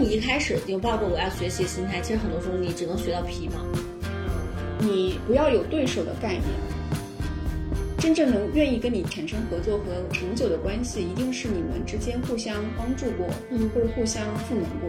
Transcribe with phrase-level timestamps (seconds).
[0.00, 3.60] 你一开始就抱着我要学习心态，其实很多时候你只能学到皮毛。
[4.78, 6.42] 你不要有对手的概念，
[7.98, 14.88] 真正能愿意跟你产生合作和长久的关系，一定是你们之间互相帮助过，嗯或者互相赋能过。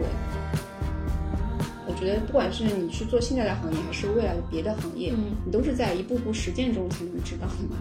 [1.86, 7.76] 我觉得不管是你去做现在的行业，还是未来的别的行业，嗯你都是在一步步实践中才能知道的嘛。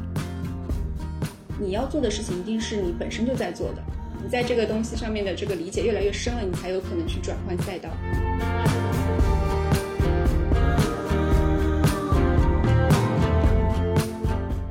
[1.58, 3.82] 你要做的事情一定是你本身就在做的，
[4.24, 7.90] 你在这个东西上面的这个理解越来越深了，你才有可能去转换赛道。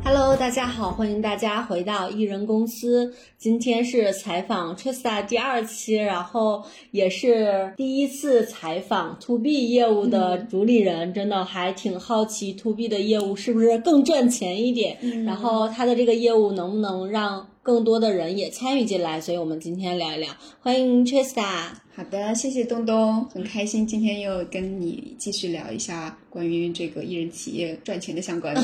[0.04, 3.12] Hello，大家好，欢迎大家回到艺人公司。
[3.38, 20.34] 今天是采访 Trista 第二期，然后也是第一次采访 To B 业务的主理人，真的还挺好奇 To B 的业务是不是更赚钱一点，然后他的这个业务能不能让更多的人也参与进来，所以我们今天聊一聊。
[20.60, 21.72] 欢迎 Trista。
[22.00, 28.62] 好的，谢谢东东，很开心今天又跟你继续聊一下关于这个艺人企业赚钱的相关的。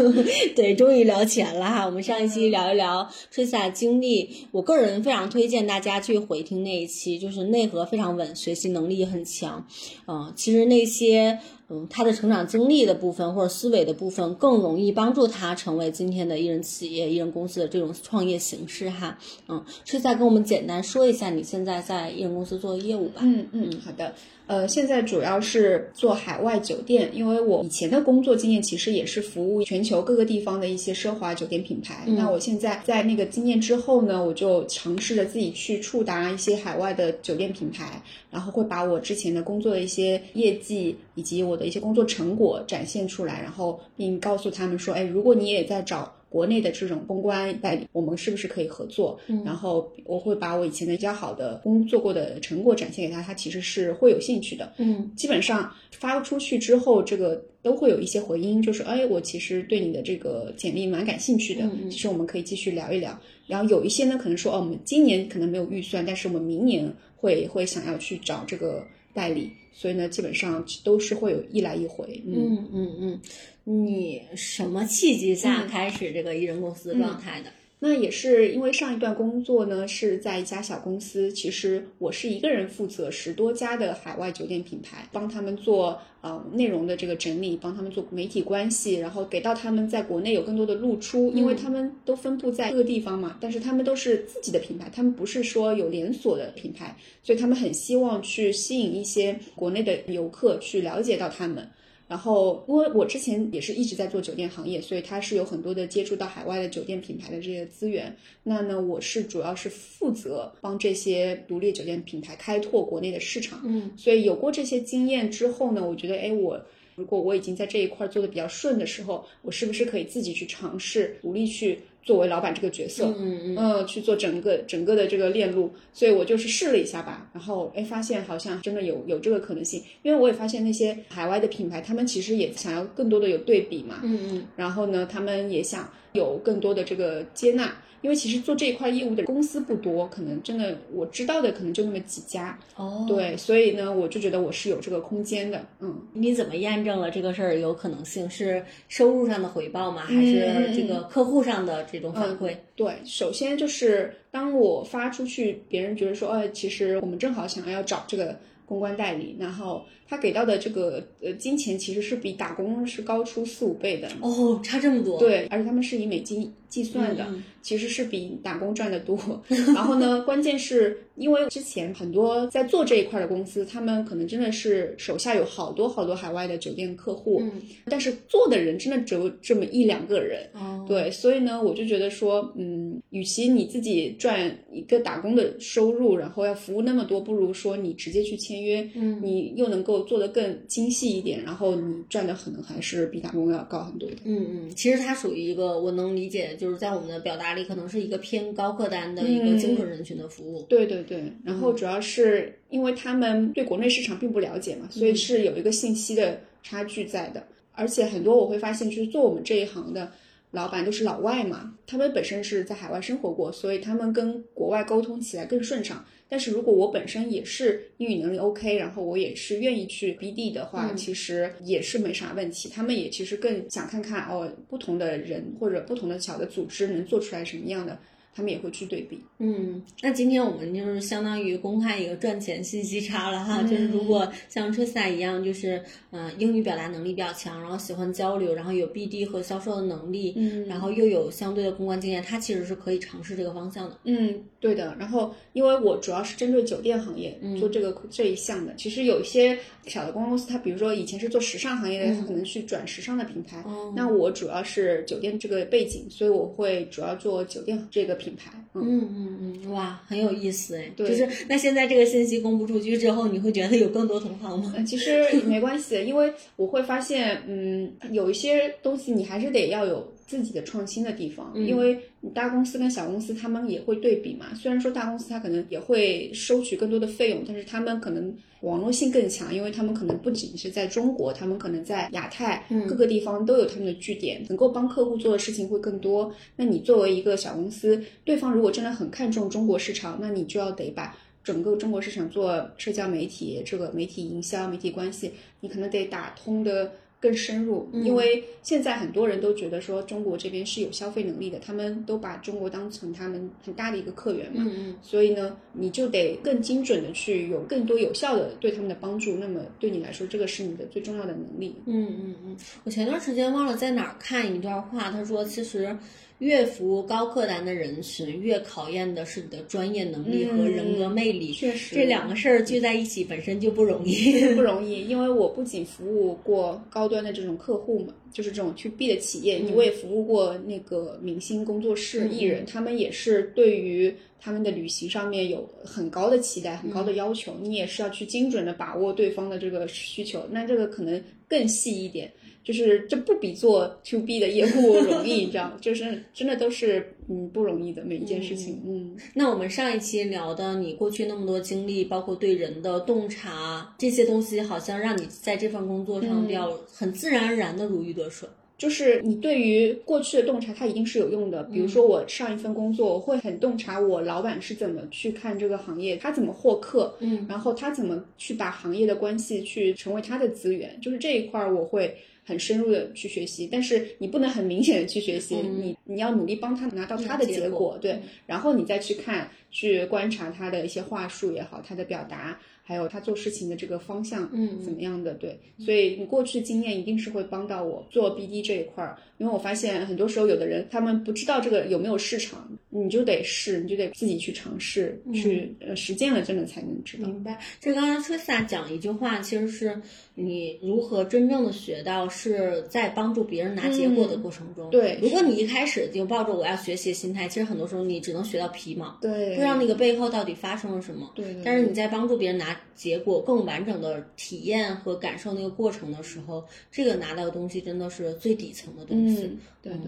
[0.56, 1.84] 对，终于聊钱了哈。
[1.84, 9.66] 我们上一期聊一聊 Trista 经历，我个人非常推荐大家去回听那一期，就是内核非常稳，学习能力也很强。
[10.06, 19.18] 嗯，其实那些嗯他的成长经历的部分或者思维的部分，更容易帮助他成为今天的艺人企业、艺人公司的这种创业形式哈。
[19.46, 23.20] 嗯，Trista 跟我们简单说一下你现在在艺人公司做业务吧。
[23.24, 24.14] 嗯嗯，好的。
[24.46, 32.04] 呃，现在主要是做海外酒店，因为我以前的工作经验其实也是服务全球各个地方的一些奢华酒店品牌。
[32.06, 46.10] 那我现在在那个经验之后呢，我就尝试着自己去触达一些海外的酒店品牌，然后会把我之前的工作的一些业绩以及我的一些工作成果展现出来，然后并告诉他们说，哎，如果你也在找。
[46.28, 49.18] 国内的这种公关代理，我们是不是可以合作？
[49.28, 54.72] 嗯，然后我会把我以前的比较好的工作过的成果展现给他，他其实是会有兴趣的。
[54.78, 63.18] 嗯，基本上发出去之后，这个都会有一些回音，就是哎，我其实对你的这个简历蛮感兴趣的，嗯嗯其实我们可以继续聊一聊。
[63.46, 69.50] 然后有一些呢，可能说哦，我们今年可能没有预算，但是我们明年会会想要去找这个代理，
[69.80, 72.20] 所以呢，基本上都是会有一来一回。
[72.26, 73.20] 嗯嗯嗯
[73.64, 77.52] 嗯，你什么契机下开始这个艺人公司状态的？
[77.80, 101.68] 那也是因为上一段工作呢是在一家小公司，其实我是一个人负责十多家的海外酒店品牌，帮他们做呃内容的这个整理，帮他们做媒体关系，然后给到他们在国内有更多的露出，因为他们都分布在各个地方嘛，但是他们都是自己的品牌，他们不是说有连锁的品牌，所以他们很希望去吸引一些国内的游客去了解到他们。
[102.08, 108.16] 然后，因为我之前也是一直在做酒店行业，所以它是有很多的接触到海外的酒店品牌的这些资源。
[108.42, 113.60] 那呢，我是主要是负责帮这些独立酒店品牌开拓国内的市场。
[113.62, 116.58] 嗯，所以有过这些经验之后呢，我觉得，哎，我
[116.94, 123.06] 如果我已经在这一块做的比较顺的时候，我是不是可以自己去尝试独立去作为老板这个角色？
[123.18, 134.46] 嗯嗯呃，去做整个整个的这个链路，所以我就是试了一下吧，然后哎，发现好像真的有有这个可能性，因为我也发现那些海外的品牌，他们其实也想要更多的有对比嘛，嗯嗯。
[134.56, 145.94] 然后呢，他们也想有更多的这个接纳，因为其实做这一块业务的公司不多，可能真的我知道的可能就那么几家，哦，对，所以呢，我就觉得我是有这个空间的，嗯。
[146.12, 148.28] 你怎么验证了这个事儿有可能性？
[148.28, 150.02] 是收入上的回报吗？
[150.02, 152.54] 还是这个客户上的这种反馈？
[152.78, 164.08] 对，首先就是当我发出去，别人觉得说，呃，其实我们正好想要找这个公关代理，然后他给到的这个呃金钱其实是比打工是高出四五倍的。
[164.20, 165.18] 哦，差这么多。
[165.18, 169.18] 对，而且他们是以美金计算的，嗯其实是比打工赚的多。
[169.74, 177.52] 然后呢，关键是因为之前很多在做这一块的公司，他们可能真的是手下有好多好多海外的酒店客户，嗯
[177.86, 180.48] 但是做的人真的只有这么一两个人。
[180.54, 182.67] 哦，对，所以呢，我就觉得说，嗯，
[183.10, 194.16] 与其你自己赚一个打工的收入，然后要服务那么多，不如说你直接去签约，嗯你又能够做得更精细一点，然后你赚的可能还是比打工要高很多的。
[194.24, 200.62] 嗯嗯，其实它属于一个我能理解，就是在我们的表达里，可能是一个偏高客单的一个精准人群的服务。
[200.68, 207.46] 对对对，然后主要是因为他们对国内市场并不了解嘛，所以是有一个信息的差距在的。
[207.72, 210.10] 而且很多我会发现，就是做我们这一行的
[210.52, 216.04] 老板都是老外嘛，他们本身是在海外生活过，所以他们跟国外沟通起来更顺畅。
[216.30, 222.68] 但是如果我本身也是英语能力 OK，然后我也是愿意去 BD 的话，其实也是没啥问题。
[222.68, 227.98] 他们也其实更想看看哦，不同的人或者不同的小的组织能做出来什么样的
[228.34, 229.20] 他们也会去对比。
[229.38, 243.98] 嗯，那今天我们就是相当于公开一个赚钱信息差了哈，就是如果像 Trista 一样，就是嗯、呃英语表达能力比较强，然后喜欢交流，然后有 BD 和销售的能力，嗯然后又有相对的公关经验，他其实是可以尝试这个方向的。
[244.04, 244.96] 嗯，对的。
[244.98, 248.74] 然后，因为我主要是针对酒店行业做这个、这一项的。
[248.76, 253.64] 其实有一些小的公关公司，它比如说以前是做时尚行业的，它可能去转时尚的品牌。
[253.94, 258.50] 那我主要是酒店这个背景，所以我会主要做酒店这个品牌。
[258.74, 259.08] 嗯，嗯
[259.40, 260.90] 嗯嗯，哇，很有意思哎。
[260.94, 264.72] 对就是那现在这个信息公布出去之后，你会觉得有更多同行吗？
[264.76, 274.54] 呃其实没关系，因为我会发现，嗯，有一些东西你还是得要有自己的创新的地方，因为你大公司跟小公司他们也会对比嘛。
[274.54, 286.32] 虽然说大公司它可能也会收取更多的费用，但是他们可能网络性更强，因为他们可能不仅是在中国，他们可能在亚太各个地方都有他们的据点，能够帮客户做的事情会更多。
[286.56, 291.16] 那你作为一个小公司，对方如果真的很看重中国市场，那你就要得把。
[291.44, 309.36] 整个中国市场做社交媒体，这个媒体营销、媒体关系，你可能得打通的更深入，因为现在很多人都觉得说中国这边是有消费能力的，他们都把中国当成他们很大的一个客源嘛，嗯所以呢，你就得更精准的去有更多有效的对他们的帮助。
[309.36, 311.74] 那么对你来说，这个是你的最重要的能力。
[311.86, 315.96] 嗯嗯嗯，我前段时间忘了在哪儿看一段话，他说其实。
[316.38, 321.52] 越服务高客单的人群，越考验的是你的专业能力和人格魅力。
[321.52, 324.40] 确实这两个事儿聚在一起本身就不容易。
[324.54, 342.32] 不容易， 因为我不仅服务过高端的这种客户嘛，就是这种 to B 的企业，我也服务过那个明星工作室、艺人，他们也是对于他们的旅行上面有很高的期待、很高的要求，你也是要去精准的把握对方的这个需求，那这个可能更细一点。
[342.64, 349.16] 就是这不比做 to B 的业务容易，你知道，就是真的都是嗯不容易的每一件事情，嗯。
[349.34, 358.48] 那我们上一期聊的你过去那么多经历，包括对人的洞察这些东西，好像让你在这份工作上比较很自然而然的如鱼得水。
[358.76, 361.64] 就是你对于过去的洞察，它一定是有用的。
[361.64, 372.16] 比如说我上一份工作，我会很洞察我老板是怎么去看这个行业，他怎么获客，嗯，然后他怎么去把行业的关系去成为他的资源，就是这一块儿我会
[372.48, 373.68] 很深入的去学习。
[373.70, 382.58] 但是你不能很明显的去学习，你你要努力帮他拿到他的结结果对，然后你再去看，去观察他的一些话术也好，他的表达。
[382.88, 385.34] 还有他做事情的这个方向，嗯怎么样的？
[385.34, 392.66] 对，所以你过去经验一定是会帮到我做 BD 这一块儿，因为我发现很多时候有的人他们不知道这个有没有市场，
[393.02, 397.28] 你就得试，你就得自己去尝试，去呃实践了，真的才能知道。
[397.28, 397.58] 明白。
[397.80, 400.00] 就刚才 Trista 讲一句话，其实是
[400.34, 404.90] 你如何真正的学到，是在帮助别人拿结果的过程中。
[404.90, 411.30] 对如果你一开始就抱着我要学习的心态，其实很多时候你只能学到皮毛，对，不知道那个背后到底发生了什么。
[411.34, 419.42] 对对但是你在帮助别人拿结果、更完整的体验和感受那个过程的时候，这个拿到的东西真的是最底层的东西。
[419.42, 420.00] 嗯，对的，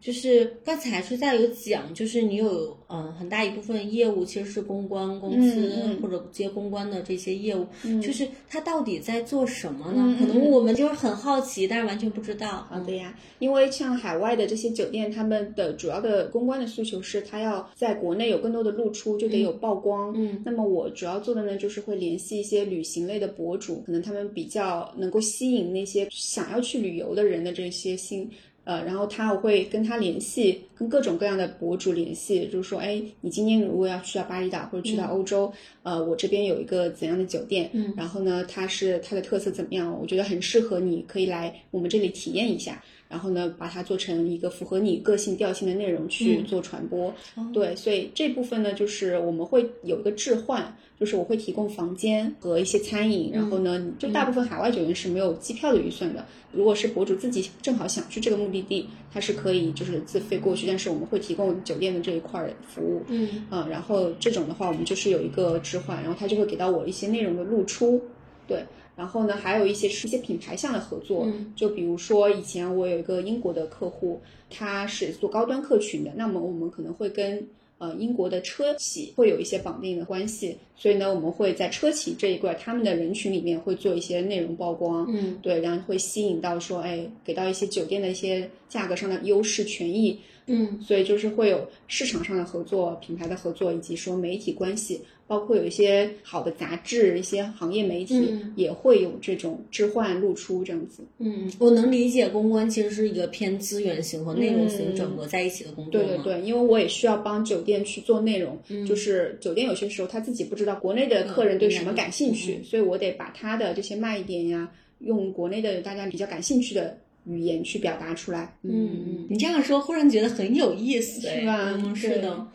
[0.00, 10.16] 就是刚才是在有讲，就是你有嗯很大一部分业务其实是公关公司、或者接公关的这些业务，嗯就是他到底在做什么呢？
[10.18, 12.66] 可能我们就是很好奇，但是完全不知道。
[12.68, 20.12] 好的呀，因为像海外的这些酒店，他们的主要的公关的诉求是，他要在国内有更多的露出，就得有曝光。
[20.16, 28.30] 嗯，那么我主要做的呢，就是会联系一些旅行类的博主，可能他们比较能够吸引那些想要去旅游的人的这些心。
[28.64, 35.52] 呃，然后他我会跟他联系，跟各种各样的博主联系，就是说，哎，你今天如果要去到巴厘岛或者去到欧洲，
[35.84, 39.96] 呃，我这边有一个怎样的酒店，嗯然后呢，它是它的特色怎么样？
[40.00, 42.82] 我觉得很适合你，可以来我们这里体验一下。
[43.06, 47.14] 然后呢，把它做成一个符合你个性调性的内容去做传播。
[47.52, 53.30] 对，所以这部分呢，就是我们会有一个置换，就是我会提供房间和一些餐饮。
[53.32, 56.26] 然后呢，就大部分海外酒店是没有机票的预算的。
[56.50, 63.02] 如果是博主自己正好想去这个目的地，他是可以就是自费过去，但是我们会提供酒店的这一块儿服务。
[63.08, 68.02] 嗯嗯，然后这种的话，我们就是有一个置换，然后他就会给到我一些内容的露出。
[68.46, 68.64] 对。
[68.96, 77.44] 然后呢，还有一些是一些品牌项的合作，嗯就比如说以前我有一个英国的客户，他是做高端客群的，那么我们可能会跟
[77.78, 90.16] 呃英国的车企会有一些绑定的关系，所以呢，我们会在车企这一块他们的人群里面会做一些内容曝光，嗯对，然后会吸引到说，哎，给到一些酒店的一些价格上的优势权益，
[90.46, 95.00] 嗯所以就是会有市场上的合作、品牌的合作，以及说媒体关系。
[95.26, 101.02] 包括有一些好的杂志、一些行业媒体嗯也会有这种置换露出这样子。
[101.18, 106.08] 嗯，我能理解公关其实是一个偏资源型和内容型整合在一起的工作嘛。
[106.08, 118.54] 对对对，因为我也需要帮酒店去做内容，嗯就是酒店有些时候他自己不知道国内的客人对什么感兴趣，所以我得把他的这些卖点呀，用国内的大家比较感兴趣的语言去表达出来。
[118.62, 122.46] 嗯嗯，你这样说忽然觉得很有意思，哎是吧嗯，是的。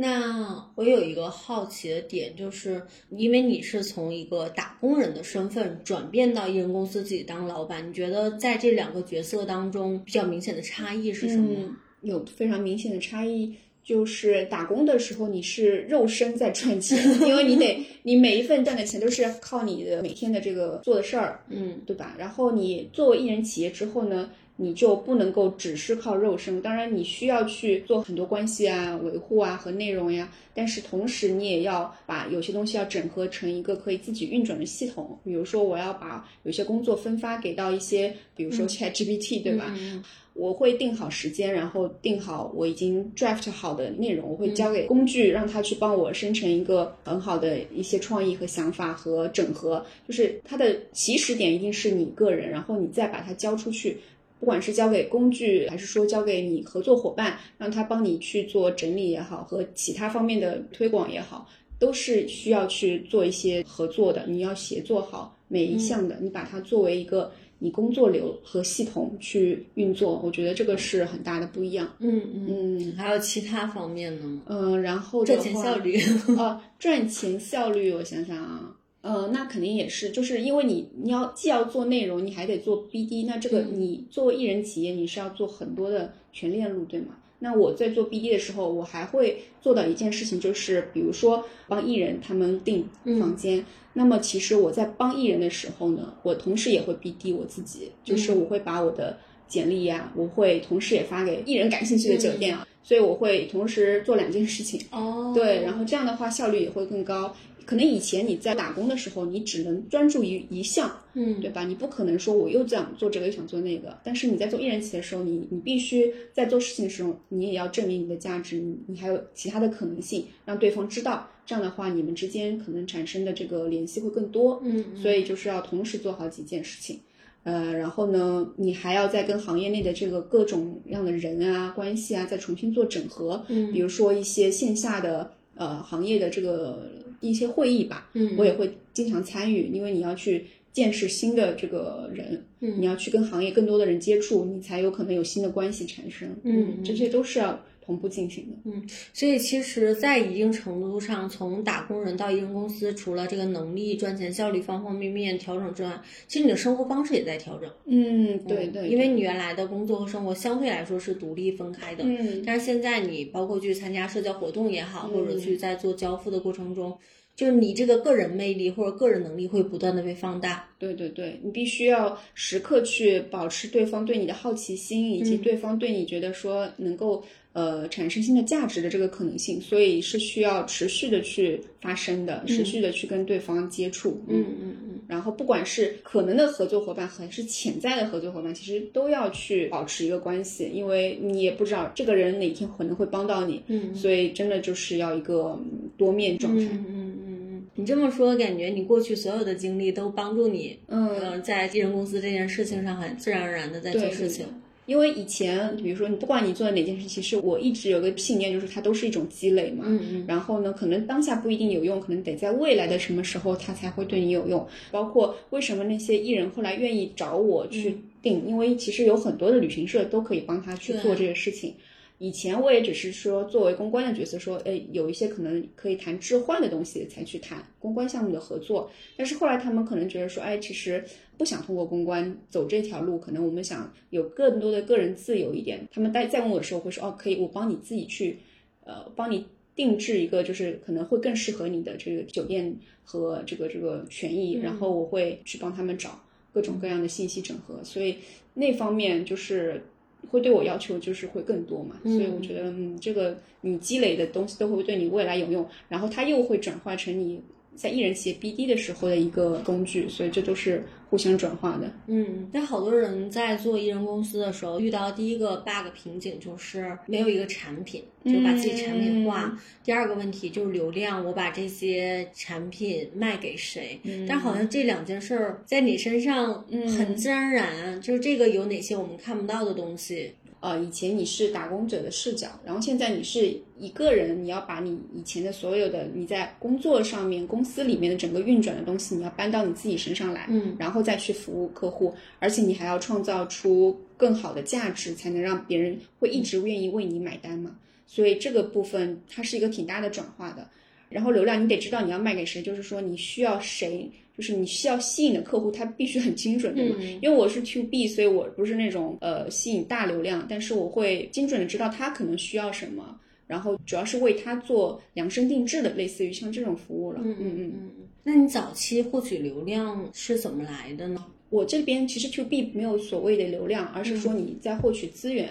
[0.00, 11.48] 那我有一个好奇的点，就是因为你是从一个打工人的身份转变到艺人公司自己当老板，你觉得在这两个角色当中比较明显的差异是什么？
[11.58, 13.52] 嗯，有非常明显的差异。
[13.82, 22.14] 就是打工的时候，你是肉身在赚钱，因为你得， 你每一份赚的钱都是靠你的每天的这个做的事儿，嗯对吧？
[22.18, 35.16] 然后你作为艺人企业之后呢，你就不能够只是靠肉身，当然你需要去做很多关系啊、维护啊和内容呀，但是同时你也要把有些东西要整合成一个可以自己运转的系统。
[35.22, 39.66] 比如说，我要把有些工作分发给到一些，比如说 ChatGPT，、对吧？
[39.78, 40.02] 嗯
[40.34, 49.84] 我会定好时间，然后定好我已经 draft 好的内容，我会交嗯给工具，让它去帮我生成一个很好的一些创意和想法和整合。
[50.06, 53.96] 就是它的起始点一定是你个人，然后你再把它交出去，
[54.38, 64.24] 不管是交给工具，还是说交给你合作伙伴，让他帮你去做整理也好，和其他方面的推广也好，都是需要去做一些合作的。
[64.26, 67.30] 你要协作好每一项的，你把它作为一个。
[67.60, 71.92] 你工作流和系统去运作，我觉得这个是很大的不一样。
[71.98, 74.42] 嗯嗯，嗯还有其他方面呢吗？
[74.46, 76.00] 嗯，然后赚钱效率，
[76.38, 78.76] 哦，赚钱效率，我想想啊，
[79.08, 87.16] 呃，那肯定也是，就是因为你你要既要做内容，你还得做 BD，那这个嗯你作为艺人企业，你是要做很多的全链路，对吗？
[87.40, 93.64] 那我在做 BD 的时候，我还会做到一件事情，就是比如说帮艺人他们订嗯房间。
[93.94, 104.80] 那么其实我在帮艺人的时候呢，我同时也会 BD 我自己，就是嗯我会把我的简历呀、我会同时也发给艺人感兴趣的酒店嗯啊，所以我会同时做两件事情。
[104.90, 107.34] 哦，对，然后这样的话效率也会更高。
[107.68, 111.66] 可能以前你在打工的时候，你只能专注于一项，嗯对吧？
[111.66, 113.94] 你不可能说我又想做这个又想做那个。
[114.02, 121.28] 但是你在做一人企业的时候，你你必须在做事情的时候，你也要证明你的价值，你你还有其他的可能性，让对方知道。
[121.44, 124.62] 这样的话，你们之间可能产生的这个联系会更多。
[124.64, 127.00] 嗯，所以就是要同时做好几件事情。
[127.42, 133.44] 呃，然后呢，你还要再跟行业内的这个各种样的人啊、关系啊，再重新做整合。
[133.48, 138.34] 嗯比如说一些线下的呃行业的这个一些会议吧，嗯。
[138.36, 142.80] 我也会经常参与，因为你要去见识新的这个人，嗯。
[142.80, 146.28] 你要去跟行业更多的人接触，你才有可能有新的关系产生。
[146.44, 148.56] 嗯这些都是要同步进行的。
[148.66, 157.70] 嗯所以其实，在一定程度上，从打工人到艺人公司，除了这个能力、赚钱效率方方面面调整之外，其实你的生活方式也在调整。
[157.86, 166.96] 嗯，对嗯对，因为你原来的工作和生活相对来说是独立分开的，嗯但是现在你包括去参加社交活动也好，或者嗯去在做交付的过程中，
[167.34, 170.68] 就是你这个个人魅力或者个人能力会不断的被放大。
[170.78, 184.22] 对对对，你必须要时刻去保持对方对你的好奇心，以及嗯对方对你觉得说能够呃产生新的价值的这个可能性，所以是需要持续的去发生的，持续的去跟对方接触。
[184.28, 196.64] 嗯嗯嗯然后不管是可能的合作伙伴还是潜在的合作伙伴，其实都要去保持一个关系，因为你也不知道这个人哪天可能会帮到你，嗯所以真的就是要一个嗯多面状态。
[196.64, 204.44] 嗯嗯嗯嗯，你这么说，感觉你过去所有的经历都帮助你，嗯呃，在艺人公司这件事情上很自然而然的在做对事情。
[204.88, 209.84] 因为以前，比如说你不管你做的哪件事，其实我一直有个信念，就是它都是一种积累嘛。
[209.86, 214.66] 嗯嗯然后呢，可能当下不一定有用，可能得在未来的什么时候它才会对你有用。
[214.90, 221.74] 包括为什么那些艺人后来愿意找我去定，因为其实有很多的旅行社都可以帮他去做这些事情。
[222.18, 231.04] 以前我也只是说作为公关的角色说，哎，有一些可能可以谈置换的东西才去谈公关项目的合作，但是后来他们可能觉得说，哎，其实
[231.36, 235.86] 不想通过公关走这条路，可能我们想有更多的个人自由一点。
[235.92, 238.40] 他们再再问我的时候会说，哦，可以，我帮你自己去，
[238.84, 239.46] 呃，帮你
[239.76, 246.20] 定制一个就是可能会更适合你的这个酒店和这个这个权益，然后我会去帮他们找
[246.52, 248.16] 各种各样的信息整合，所以
[248.54, 249.84] 那方面就是。
[250.30, 257.40] 会对我要求就是会更多嘛，所以我觉得，嗯，这个你积累的东西都会对你未来有用，然后它又会转化成你
[257.74, 261.90] 在艺人企业 BD 的时候的一个工具，所以这都是互相转化的。
[262.06, 269.56] 嗯，但好多人在做艺人公司的时候，遇到第一个 bug 瓶颈就是没有一个产品，就把自己产品化。
[269.84, 274.00] 第二个问题就是流量，我把这些产品卖给谁？
[274.28, 276.64] 但好像这两件事儿在你身上
[276.96, 280.34] 很自然而然，就是这个有哪些我们看不到的东西？
[280.60, 297.76] 呃，以前你是打工者的视角，然后现在你是一个人，你要把你以前的所有的你在工作上面、公司里面的整个运转的东西，你要搬到你自己身上来，嗯，然后再去服务客户，而且你还要创造出更好的价值，才能让别人会一直愿意为你买单嘛。
[298.06, 300.68] 所以这个部分它是一个挺大的转化的。
[301.08, 304.10] 然后流量你得知道你要卖给谁，就是说你需要谁。
[304.36, 306.96] 就是你需要吸引的客户，他必须很精准，对吗？
[307.20, 317.20] 因为我是 to B，所以我不是那种呃吸引大流量，但是我会精准的知道他可能需要什么，然后主要是为他做量身定制的，类似于像这种服务了。
[317.24, 317.90] 嗯嗯嗯嗯。
[318.22, 321.26] 那你早期获取流量是怎么来的呢？
[321.50, 325.48] 我这边其实 to B 没有所谓的流量，而是说你在获取资源。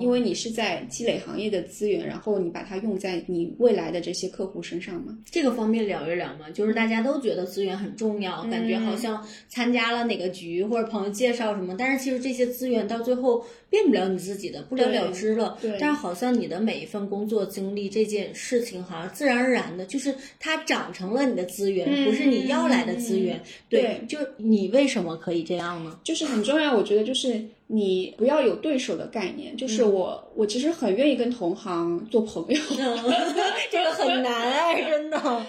[0.00, 5.16] 因为你是在积累行业的资源，然后你把它用在你未来的这些客户身上嘛？
[5.30, 6.50] 这个方面聊一聊嘛？
[6.50, 13.44] 就是大家都觉得资源很重要，感觉好像参加了哪个局或者朋友介绍什么，但是其实这些资源到最后
[13.76, 15.58] 变不了你自己的，不了了之了。
[15.60, 15.76] 对。
[15.78, 23.38] 但是好像你的每一份工作经历这件事情，好像自然而然的，就是它长成了你的资源，不是你要来的资源。
[23.68, 24.00] 对。
[24.08, 26.00] 就你为什么可以这样呢？
[26.02, 27.44] 就是很重要，我觉得就是。
[27.68, 32.54] 你不要有对手的概念，就是我，我其实很愿意跟同行做朋友，
[33.72, 35.46] 这个很难哎，真的。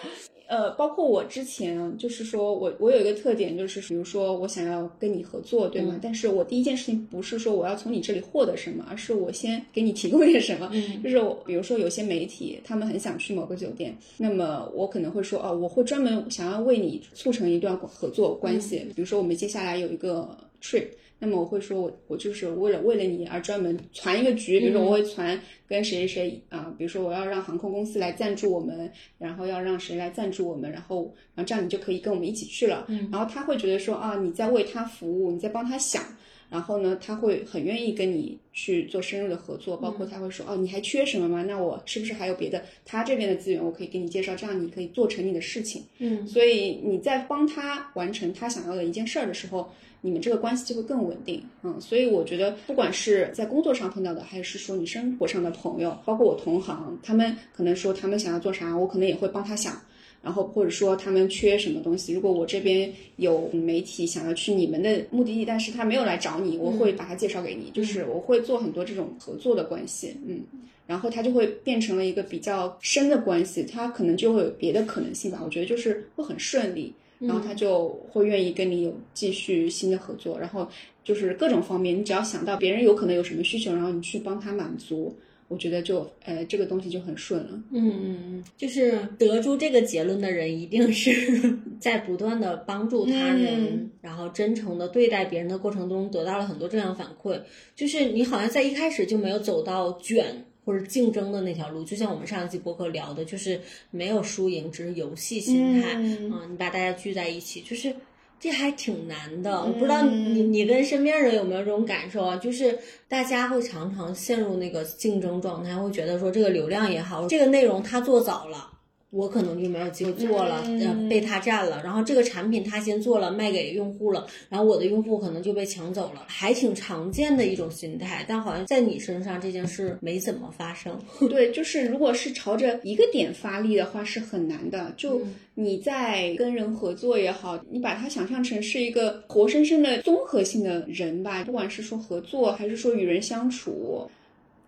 [0.47, 5.99] 呃，包括我之前，就是说我我有一个特点，就是比如说我想要跟你合作，对吗？
[6.01, 10.71] 但是我第一件事情不是说我要从你这里获得什么，而是我先给你提供一点什么。
[11.03, 18.79] 就是我，比如说有些媒体，他们很想去某个酒店，那么我可能会说，哦，我会专门想要为你促成一段合作关系。
[18.95, 20.29] 比如说我们接下来有一个
[20.61, 20.87] trip。
[21.19, 32.85] 那么我会说，我我就是为了为了你而专门传一个局，比如说我会传跟谁谁啊，比如说我要让航空公司来赞助我们，然后要让谁来赞助我们，然后然后这样你就可以跟我们一起去了。
[33.11, 36.03] 然后他会觉得说啊，你在为他服务，你在帮他想，
[36.49, 41.43] 然后呢，他会很愿意跟你去做深入的合作，包括他会说哦，你还缺什么吗？
[41.43, 45.83] 那我是不是还有别的他这边的资源我可以给你介绍，这样你可以做成你的事情。
[45.99, 49.69] 嗯，所以你在帮他完成他想要的一件事儿的时候。
[50.01, 59.81] 你们这个关系就会更稳定，嗯，所以我觉得，不管是在工作上碰到的，还是说你生活上的朋友，包括我同行，他们可能说他们想要做啥，我可能也会帮他想，
[60.21, 70.41] 然后或者说他们缺什么东西，如果我这边有媒体想要去你们的目的地，但是他没有来找你，我会把他介绍给你，就是我会做很多这种合作的关系，嗯，
[70.85, 76.93] 然后他就会变成了一个比较深的关系，他可能就会有别的可能性吧，我觉得就是会很顺利。
[77.19, 80.69] 然后他就会愿意跟你有继续新的合作，然后
[81.03, 85.15] 就是各种方面，你只要想到别人有可能有什么需求，然后你去帮他满足，
[85.47, 87.49] 我觉得就呃这个东西就很顺了。
[87.71, 91.11] 嗯嗯嗯，就是得出这个结论的人，一定是
[91.79, 97.41] 在不断的帮助他人，然后真诚的对待别人的过程中，得到了很多正向反馈。
[97.75, 100.45] 就是你好像在一开始就没有走到卷。
[100.67, 103.57] 或者竞争的那条路，就像我们上一期博客聊的，就是
[103.89, 106.45] 没有输赢，只是游戏心态啊。
[106.49, 107.95] 你把大家聚在一起，就是
[108.39, 109.61] 这还挺难的。
[109.63, 112.37] 我不知道你你跟身边人有没有这种感受啊？
[112.37, 118.71] 就是大家会常常陷入那个竞争状态，会觉得说这个流量也好，这个内容他做早了。
[119.09, 121.81] 我可能就没有机会做了，嗯，被他占了。
[121.81, 128.25] 然后这个产品他先做了，卖给用户了，然后我的用户可能就被抢走了，还挺常见的一种心态。
[128.27, 130.99] 但好像在你身上这件事没怎么发生。
[131.29, 134.93] 对，就是如果是朝着一个点发力的话，是很难的。
[134.97, 135.21] 就
[135.55, 144.09] 你在跟人合作也好，你把它想象成是一个活生生的综合性的人吧，不管是说合作还是说与人相处。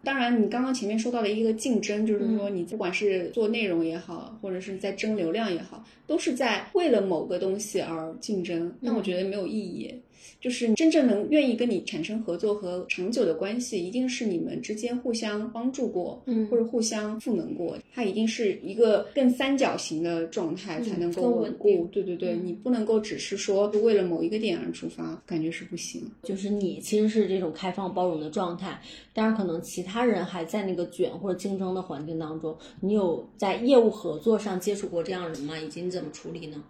[0.03, 9.93] 当然，你刚刚前面说到的一个竞争，就是说你不管是做内容也好，或者是在争流量也好，都是在为了某个东西而竞争，但我觉得没有意义。
[10.39, 21.87] 就是真正能愿意跟你产生合作和长久的关系，一定是你们之间互相帮助过，嗯，或者互相赋能过，它一定是一个更三角形的状态才能够稳固。
[21.91, 26.09] 对对对，你不能够只是说为了某一个点而出发，感觉是不行。
[26.23, 28.81] 就是你其实是这种开放包容的状态，
[29.13, 35.59] 但是可能其他人还在那个卷或者竞争的环境当中，你有在业务合作上接触过这样人吗？
[35.59, 36.63] 以及你怎么处理呢？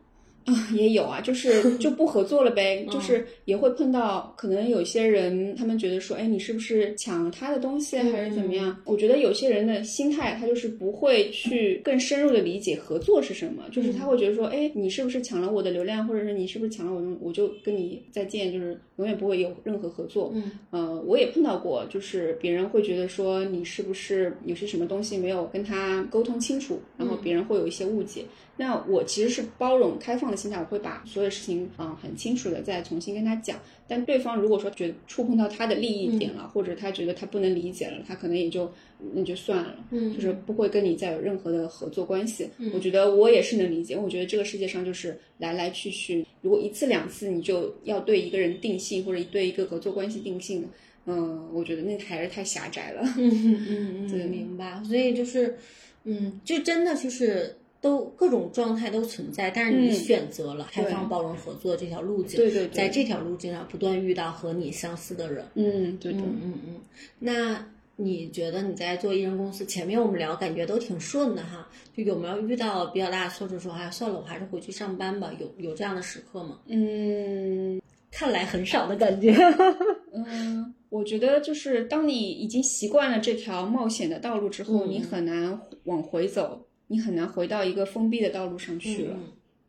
[0.45, 8.75] 啊，也有啊，就是就不合作了呗， 嗯就是也会碰到，可能有些人他们觉得说，哎，你是不是抢了他的东西，还是怎么样？
[8.85, 20.31] 我觉得有些人的心态，他就是不会去更深入的理解合作是什么，就是他会觉得说，哎，你是不是抢了我的流量，或者是你是不是抢了我的，我就跟你再见，就是永远不会有任何合作。
[20.33, 28.23] 嗯，呃，我也碰到过，就是别人会觉得说你是不是有些什么东西没有跟他沟通清楚，然后别人会有一些误解。
[28.61, 33.57] 那我其实是包容、开放的心态，我会把所有事情啊、呃很清楚的再重新跟他讲。
[33.87, 38.69] 但对方如果说觉得触碰到他的利益点了，或者他觉得他不能理解了，他可能也就
[39.13, 42.49] 那就算了，嗯就是不会跟你再有任何的合作关系。
[42.73, 50.67] 我觉得我也是能理解，我觉得这个世界上就是来来去去，如果一次两次你就要对一个人定性，或者对一个合作关系定性，
[51.05, 53.01] 嗯，我觉得那还是太狭窄了。
[53.17, 54.83] 嗯嗯嗯， 明白。
[54.83, 55.57] 所以就是，
[56.03, 65.45] 嗯，就真的就是都各种状态都存在，但是你嗯选择了开放、包容、合作这条路径，对对对在这条路径上不断遇到和你相似的人。
[65.55, 66.19] 嗯，对的。
[66.19, 66.75] 嗯嗯嗯，
[67.19, 67.65] 那
[67.95, 75.31] 你觉得你在做艺人公司前面我们聊感觉都挺顺的哈，就有没有遇到比较大的挫折说，哎，算了，我还是回去上班吧？
[75.39, 76.59] 有有这样的时刻吗？
[76.67, 79.35] 嗯看来很少的感觉。
[80.11, 89.17] 嗯，我觉得就是当你已经习惯了这条冒险的道路之后，嗯你很难往回走，你很难回到一个封闭的道路上去了。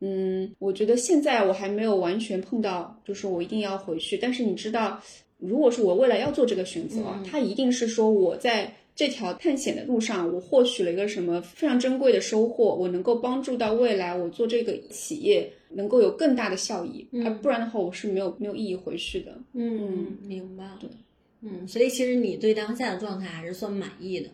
[0.01, 4.17] 嗯，我觉得现在我还没有完全碰到，就是我一定要回去。
[4.17, 4.99] 但是你知道，
[5.39, 19.39] 如果是我未来要做这个选择，它一定是说我在这条探险的路上，我获取了一个什么非常珍贵的收获，我能够帮助到未来我做这个企业能够有更大的效益，而不然的话，我是没有没有意义回去的。
[19.53, 20.65] 嗯，明白。
[20.81, 20.89] 对，
[21.43, 24.31] 嗯，所以其实你对当下的状态还是算满意的。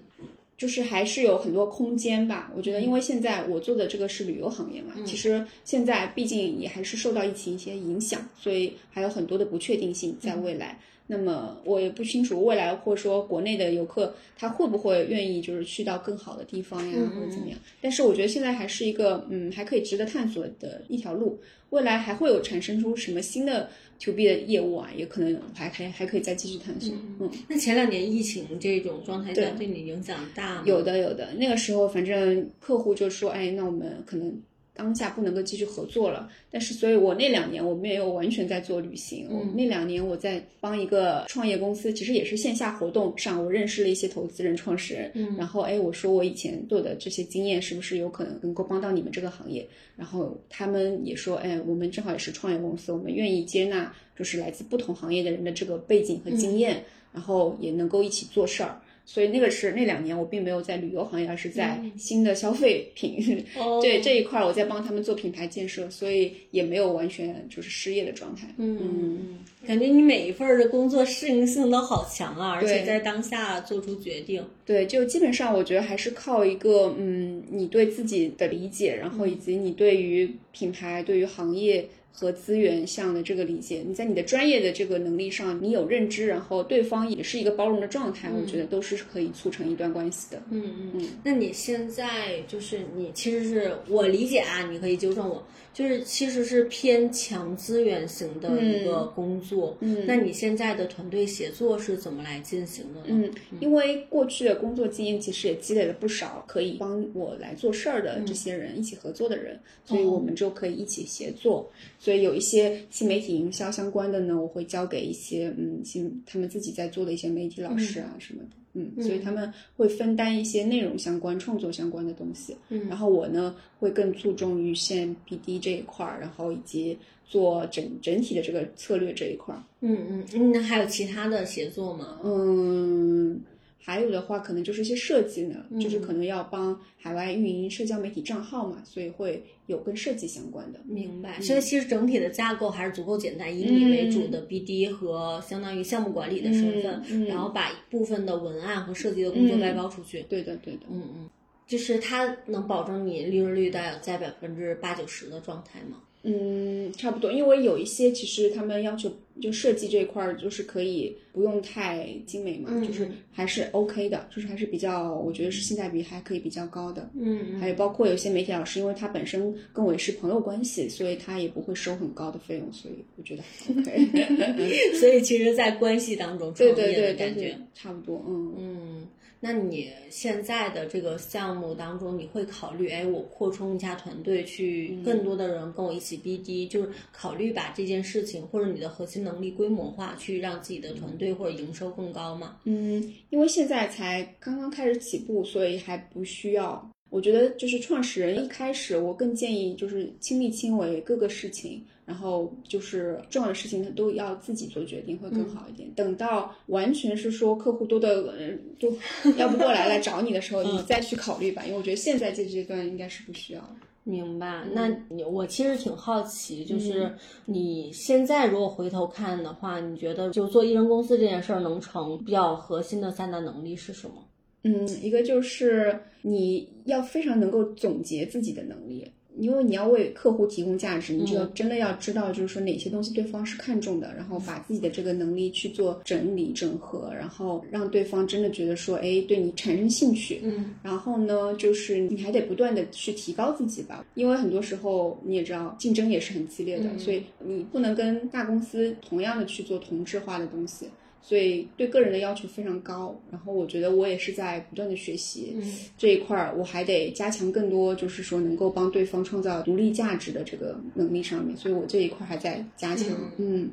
[0.56, 2.50] 就是还是有很多空间吧。
[2.56, 10.78] 我觉得，因为现在我做的这个是旅游行业嘛，其实现在毕竟也还是受到疫情一些影响，所以还有很多的不确定性在未来。
[11.08, 17.58] 那么我也不清楚未来或者说国内的游客他会不会愿意就是去到更好的地方呀，或者怎么样。
[17.80, 21.38] 但是我觉得现在还是一个嗯还可以值得探索的一条路。
[21.70, 26.94] 未来还会有产生出什么新的 to B 的业务啊，也可能还还还可以再继续探索。
[27.18, 30.62] 嗯，那前两年疫情这种状态下对你影响大吗？
[30.64, 34.40] 有的有的，那个时候反正客户就说，哎，那我们可能
[34.76, 36.28] 当下不能够继续合作了。
[36.50, 49.66] 但是，所以我那两年我没有完全在做旅行，我那两年我在帮一个创业公司，其实也是线下活动上，我认识了一些投资人、创始人，嗯，然后哎，我说我以前做的这些经验是不是有可能能够帮到你们这个行业？
[49.96, 58.80] 然后他们也说，哎，我们正好也是创业公司，我们愿意接纳就是来自不同行业的人的这个背景和经验，然后也能够一起做事儿。
[59.08, 68.48] 所以那个是那两年我并没有在旅游行业，而是在新的消费品， 哦对这一块我在帮他们做品牌建设，所以也没有完全就是失业的状态。
[68.58, 74.44] 嗯嗯，感觉你每一份的工作适应性都好强啊，而且在当下做出决定。
[74.64, 81.88] 对，就基本上我觉得还是靠一个嗯，你对自己的理解，然后以及你对于品牌、对于行业。
[82.18, 90.42] 和资源项的这个理解，你在你的专业的这个能力上，你有认知，然后对方也是一个包容的状态，我觉得都是可以促成一段关系的。
[90.50, 99.76] 嗯嗯，那你现在就是你其实是我理解啊，你可以纠正我，就是其实是偏强资源型的一个工作。
[99.80, 103.06] 嗯，那你现在的团队协作是怎么来进行的呢？
[103.08, 111.70] 嗯，因为过去的工作经验其实也积累了不少可以帮我来做事儿的这些人，一起合作的人，所以我们就可以一起协作。
[112.06, 122.56] 所以有一些新媒体营销相关的呢，我会交给一些嗯新他们自己在做的一些媒体老师啊什么的，嗯，所以他们会分担一些内容相关、创作相关的东西。
[122.68, 129.60] 嗯，然后我呢会更注重于线 BD 这一块儿，然后以及做整整体的这个策略这一块儿。
[129.80, 132.20] 嗯嗯，那还有其他的协作吗？
[132.22, 133.40] 嗯。
[133.86, 140.80] 还有的话，可能就是一些设计呢，嗯就是可能要帮海外运营社交媒体账号嘛，所以会有跟设计相关的。
[140.84, 141.40] 明白。
[141.40, 150.20] 所以其实整体的架构还是足够简单，以你为主的 BD 和相当于项目管理的身份，嗯然后把部分的文案和设计的工作外包出去。
[150.28, 150.80] 对的，对的。
[150.90, 151.30] 嗯嗯，
[151.68, 156.02] 就是它能保证你利润率在在百分之八九十的状态吗？
[156.24, 159.08] 嗯，差不多，因为有一些其实他们要求
[159.40, 167.10] 就设计这一块儿就是可以不用太精美嘛，就是还是 OK 的，就是还是比较，我觉得是性价比还可以比较高的。
[167.14, 174.96] 嗯还有包括有些媒体老师，因为他本身跟我也是朋友关系，所以他也不会收很高的费用，所以我觉得还 OK。
[174.98, 179.06] 所以其实，在关系当中创业对对对，的感觉，差不多，嗯嗯。
[179.40, 192.56] 那你现在的这个项目当中，你会考虑，哎，我扩充一下团队，去更多的人跟我一起 BD，就是考虑把这件事情或者你的核心能力规模化，去让自己的团队或者营收更高吗？
[192.64, 196.90] 嗯，因为现在才刚刚开始起步，所以还不需要。
[197.16, 205.90] 我觉得就是创始人一开始，我更建议就是亲力亲为，各个事情，然后就是重要的事情他都要自己做决定，会更好一点。
[205.92, 208.94] 等到完全是说客户多的人都
[209.38, 211.64] 要不过来来找你的时候，你再去考虑吧。
[211.64, 213.76] 因为我觉得现在这阶段应该是不需要。
[214.04, 214.64] 明白？
[214.72, 217.10] 那你我其实挺好奇，就是
[217.46, 224.22] 你现在如果回头看的话，你觉得就做艺人公司这件事儿能成，比较核心的三大能力是什么？
[224.62, 229.06] 嗯，一个就是你要非常能够总结自己的能力，
[229.38, 240.40] 因为你要为客户提供价值，你就要真的要知道，就是说哪些东西对方是看重的，然后把自己的这个能力去做整理整合，然后让对方真的觉得说，哎，对你产生兴趣。
[240.42, 250.86] 嗯，然后呢，就是你还得不断的去提高自己吧，因为很多时候你也知道，竞争也是很激烈的，所以你不能跟大公司同样的去做同质化的东西。
[251.28, 255.56] 所以对个人的要求非常高，然后我觉得我也是在不断的学习
[255.98, 263.08] 这一块儿，我还得加强更多，就是说能够帮对方创造独立价值的这个能力上面，所以我这一块还在加强。
[263.38, 263.68] 嗯，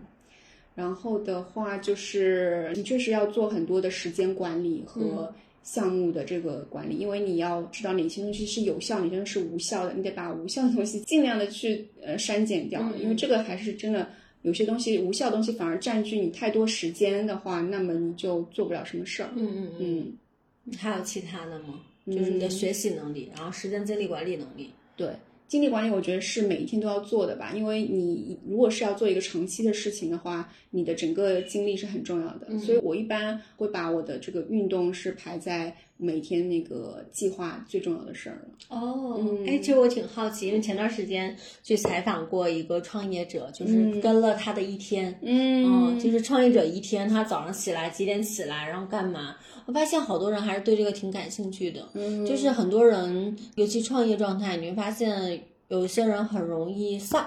[0.73, 14.09] 然后的话就是你确实要做很多的时间管理和项目的这个管理，因为你要知道哪些东西是有效，哪些是无效的，你得把无效的东西尽量的去呃删减掉，因为这个还是真的。
[14.43, 19.29] 有些东西无效东西反而占据你太多时间的话，那么你就做不了什么事儿。
[19.36, 20.13] 嗯嗯嗯。
[20.77, 21.82] 还有其他的吗？
[22.06, 24.69] 就是你的学习能力，然后时间精力管理能力。
[24.95, 25.10] 对，
[25.53, 32.57] 精力管理我觉得是每一天都要做的吧，因为你如果是要做一个长期的事情的话，你的整个精力是很重要的。
[32.57, 35.75] 所以我一般会把我的这个运动是排在。
[35.95, 49.37] 每天那个计划最重要的事儿哦，哎，其实我挺好奇，因为前段时间去采访过一个创业者，就是跟了他的一天，嗯，就是创业者一天，他早上起来几点起来，然后干嘛？
[49.65, 57.26] 我发现好多人还是对这个挺感兴趣的，嗯，就是很多人，尤其创业状态，你会发现有一些人很容易丧。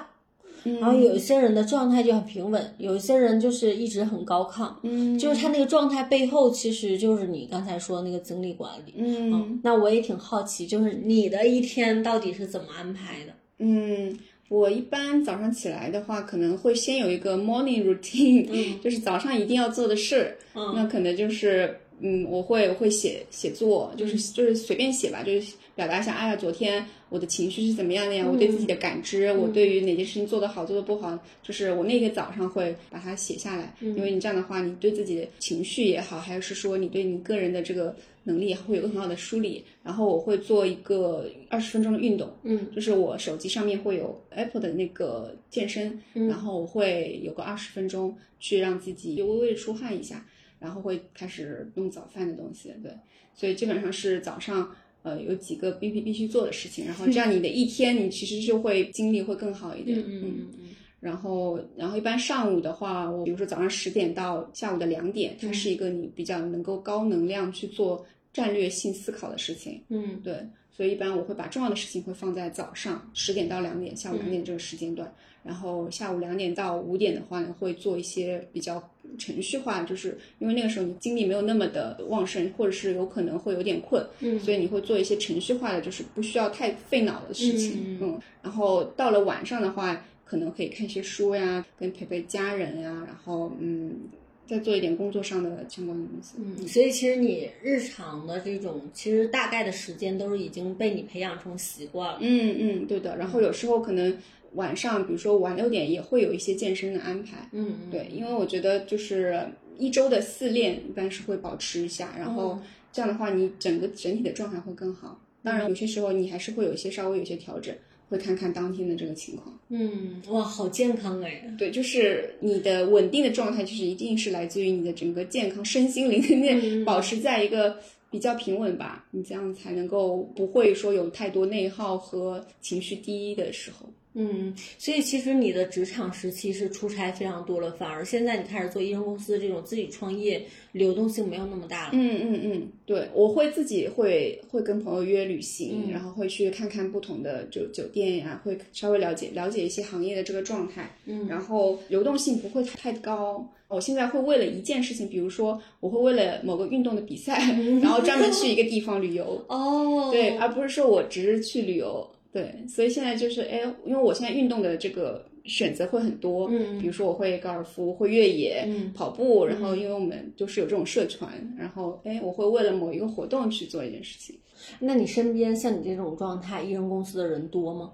[0.81, 13.33] 然后有一些人的状态就很平稳，有一些人就是一直很高亢，嗯，就是他那个状态背后，其实就是你刚才说那个精力管理，嗯，那我也挺好奇，就是你的一天到底是怎么安排的？
[13.61, 14.19] 嗯，
[14.49, 26.85] 我一般早上起来的话，可能会先有一个 morning routine，嗯，就是早上一定要做的事，嗯，那可能就是，嗯，我会会写写作，就是就是随便写吧，就是表达一下，哎呀，昨天。
[27.09, 28.27] 我的情绪是怎么样的呀？
[28.29, 33.73] 我对自己的感知，我对于哪件事情做得好，做得不好，就是我那天早上会把它写下来。
[33.79, 39.65] 因为你这样的话，你对自己的情绪也好，还是说你对你个人的这个能力会有个很好的梳理。
[39.85, 50.27] 然后我会做一个二十分钟的运动，嗯，就是我手机上面会有 Apple 的那个健身，然后我会有个二十分钟去让自己微微出汗一下，
[50.67, 52.73] 然后会开始弄早饭的东西。
[52.83, 52.91] 对，
[53.35, 54.69] 所以基本上是早上。
[55.03, 60.01] 呃，有几个必必必须做的事情，然后这样你的一天，你其实就会精力会更好一点。
[60.01, 60.69] 嗯嗯嗯。
[60.99, 68.05] 然后，然后一般上午的话，我比如说早上十点到下午的两点，它是一个你比较能够高能量去做
[68.37, 69.83] 战略性思考的事情。
[69.89, 70.35] 嗯，对。
[70.71, 75.11] 所以一般我会把重要的事情会放在早上十点到两点，下午两点这个时间段。
[75.43, 88.21] 然后下午两点到五点的话呢，会做一些比较程序化，就是因为那个时候你精力没有那么的旺盛，或者是有可能会有点困，嗯，所以你会做一些程序化的，就是不需要太费脑的事情，嗯。
[88.43, 94.01] 然后到了晚上的话，可能可以看一些书呀，跟陪陪家人呀，然后嗯，
[94.47, 96.35] 再做一点工作上的相关的东西。
[96.39, 102.19] 嗯，所以其实你日常的这种，其实大概的时间都是已经被你培养成习惯了。
[102.21, 103.17] 嗯嗯，对的。
[103.17, 104.17] 然后有时候可能。
[104.53, 109.39] 晚上，比如说晚六点也会有一些健身的安排，嗯，对，因为我觉得就是
[109.77, 112.59] 一周的四练一般是会保持一下，然后
[112.91, 115.21] 这样的话你整个整体的状态会更好。
[115.43, 117.75] 当然有些时候你还是会有一些稍微有些调整，
[118.09, 119.59] 会看看当天的这个情况。
[119.69, 121.43] 嗯，哇，好健康哎！
[121.59, 127.77] 对，就是你的稳定的状态，就是一定是来自于你的整个健康身心灵的保持在一个
[128.11, 133.89] 比较平稳吧，你这样才能够不会说有太多内耗和情绪低的时候。
[134.19, 141.91] 嗯，所以其实你的职场时期是出差非常多了，反而现在你开始做医生公司这种自己创业，流动性没有那么大了。
[141.93, 150.91] 嗯嗯嗯，对，我会自己会会跟朋友约旅行，然后会去看看不同的酒酒店呀，会稍微了解了解一些行业的这个状态。
[151.05, 153.47] 嗯，然后流动性不会太高。
[153.69, 157.39] 我现在会为了一件事情，比如说我会为了某个运动的比赛，
[157.83, 159.45] 然后专门去一个地方旅游。
[159.49, 162.09] 哦，对，而不是说我只是去旅游。
[162.37, 174.39] 对，所以现在就是，哎，因为我现在运动的这个选择会很多，嗯，比如说我会高尔夫，会越野，嗯，跑步，然后因为我们就是有这种社团，然后，哎，我会为了某一个活动去做一件事情。
[174.81, 177.93] 那你身边像你这种状态，艺人公司的人多吗？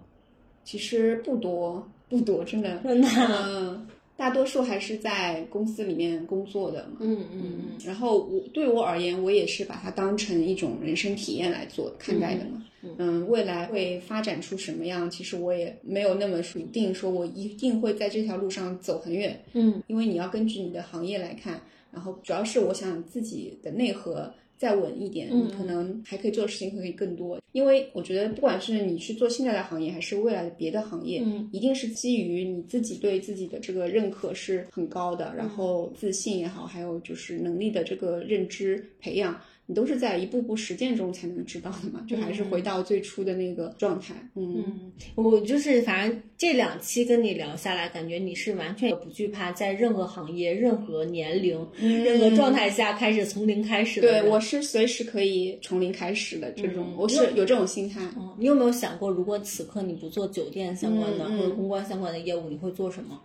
[0.64, 3.08] 其实不多，不多，真的，真的，
[3.46, 3.86] 嗯。
[4.16, 12.64] 大多数还是在公司里面工作的嘛，嗯嗯嗯，然后我对我而言，我也是把它当成一种人生体验来做看待的嘛，
[12.98, 24.32] 嗯，未来会发展出什么样，其实我也没有那么笃定，说我一定会在这条路上走很远，嗯，因为你要根据你的行业来看，然后主要是我想自己的内核。
[24.62, 27.42] 再稳一点，你可能还可以做的事情可以更多。
[27.50, 39.36] 因为我觉得，不管是你去做现在的行业，还是未来的别的行业，嗯，一定是基于你自己对自己的这个认可是很高的，然后自信也好，还有就是能力的这个认知培养。
[39.72, 44.12] 你都是在一步步实践中才能知道的嘛，就还是回到最初的那个状态。
[44.34, 54.20] 嗯，我就是反正这两期跟你聊下来，感觉你是完全不惧怕在任何行业、任何年龄、任何状态下开始从零开始的。
[54.20, 58.02] 对，我是随时可以从零开始的这种，我是有这种心态。
[58.18, 63.18] 嗯，你有没有想过，如果此刻你不做酒店相关的或者公关相关的业务，你会做什么？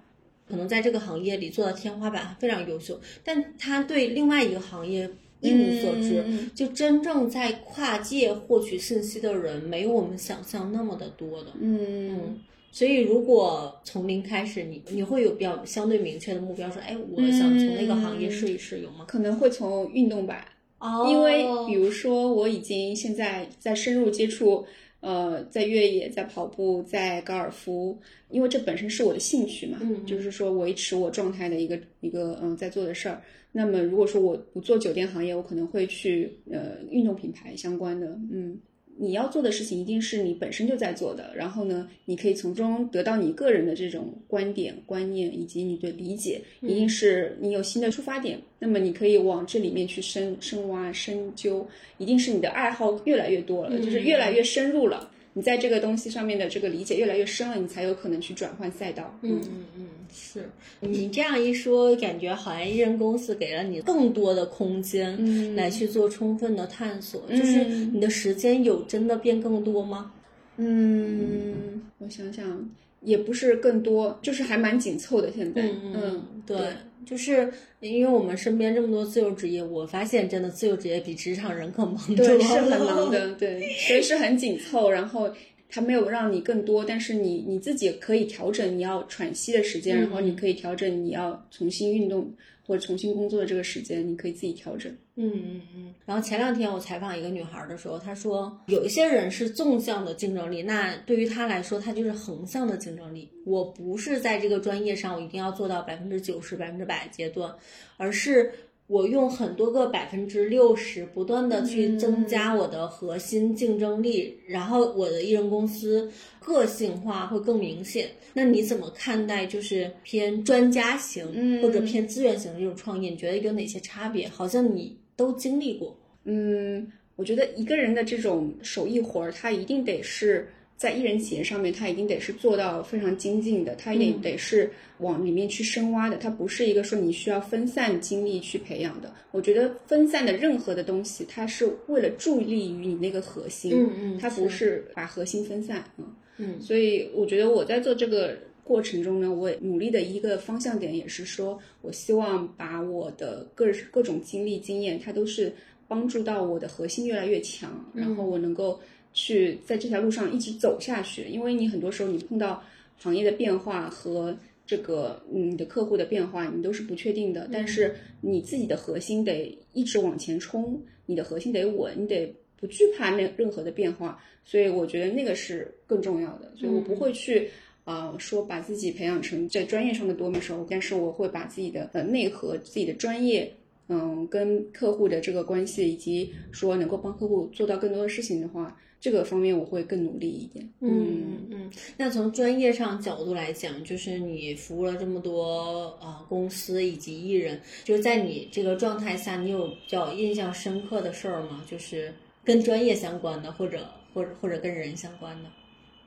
[0.48, 5.10] 可能在这个行业里做到天花板，非常优秀，但他对另外一个行业。
[5.41, 11.52] 一无所知，就真正在跨界获取信息的人，没有我们想象那么的多的。
[11.60, 12.39] 嗯，
[12.71, 19.06] 所以如果从零开始，你你会有比较相对明确的目标，说，哎，我想从那个行业试一试，有吗？
[19.08, 20.45] 可能会从运动吧，
[20.80, 24.65] 哦，因为比如说我已经现在在深入接触，
[25.00, 27.98] 呃，在越野，在跑步，在高尔夫，
[28.30, 33.22] 因为这本身是我的兴趣嘛，嗯，就是说维持我状态的一个一个嗯在做的事儿。
[33.52, 38.08] 那么，如果说我不做酒店行业，我可能会去呃运动品牌相关的。
[38.32, 38.60] 嗯，
[39.00, 48.40] 你要做的事情一定是你本身就在做的，然后呢，你可以从中得到你个人的这种观点、观念以及你的理解，一定是你有新的出发点。
[48.60, 55.12] 那么你可以往这里面去深深挖、深究，一定是你的爱好越来越多了，就是越来越深入了。
[55.38, 59.15] 你在这个东西上面的这个理解越来越深了，你才有可能去转换赛道。
[59.21, 70.12] 嗯嗯嗯，是你这样一说，感觉好像艺人公司给了你更多的空间来去做充分的探索，就是你的时间有真的变更多吗？
[70.56, 72.67] 嗯，我想想，
[73.02, 75.32] 也不是更多，就是还蛮紧凑的。
[75.32, 76.58] 现在，嗯，对。
[77.06, 84.90] 就是因为我们身边这么多自由职业，我发现真的自由职业比职场人更忙，对，是很忙的，对，所以是很紧凑。
[84.90, 85.30] 然后
[85.70, 92.34] 它没有让你更多，但是你你自己可以调整你要喘息的时间，然后你可以调整你要重新运动。
[92.68, 94.92] 或者重新工作的这个时间，你可以自己调整。
[95.16, 95.96] 嗯嗯嗯。
[96.06, 103.32] 然后前两天我采访一个女孩的时候，她说有一些人是纵向的竞争力，那对于她来说，她就是横向的竞争力。
[103.46, 107.56] 我不是在这个专业上，我一定要做到百分之九十、百分之百阶段，
[107.96, 108.52] 而是。
[108.88, 118.10] 我用很多个百分之六十，不断的去增加我的核心竞争力，然后我的艺人公司个性化会更明显。
[118.34, 123.10] 那你怎么看待就是偏专家型或者偏资源型的这种创业？
[123.10, 124.28] 你觉得有哪些差别？
[124.30, 125.93] 好像你都经历过。
[126.23, 130.47] 嗯，我觉得一个人的这种手艺活儿，他一定得是。
[130.78, 139.12] 在艺人企业上面，他一定得是做到非常精进的，他也得是往里面去深挖的，他不是一个说你需要分散精力去培养的。
[139.32, 146.06] 我觉得分散的任何的东西，它是为了助力于你那个核心，嗯嗯，它不是把核心分散，嗯
[146.38, 146.62] 嗯。
[146.62, 155.52] 所以我觉得我在做这个过程中呢，我努力的一个方向点也是说，我希望把我的各各种经历经验，它都是
[155.88, 158.80] 帮助到我的核心越来越强，然后我能够。
[159.13, 162.63] 去在这条路上一直走下去，因为你很多时候你碰到
[162.98, 167.50] 行业的变化和这个你的客户的变化，你都是不确定的。
[167.52, 174.22] 但是你自己的核心得一直往前冲，你的核心得稳，你得不惧怕那任何的变化。
[174.43, 176.52] 所以我觉得那个是更重要的。
[176.56, 177.50] 所以我不会去
[177.86, 183.52] 啊说把自己培养成在专业上的多面手，但是我会把自己的呃内核、自己的专业，
[183.88, 188.78] 嗯，跟客户的这个关系，以及说能够帮客户做到更多的事情的话。
[189.00, 190.68] 这个方面我会更努力一点。
[190.80, 201.64] 嗯嗯，那从专业上角度来讲，就是你服务了这么多呃公司以及艺人，就是在你这个状态下，你有比较印象深刻的事儿吗？
[201.70, 205.50] 就是跟专业相关的，或者或者或者跟人相关的。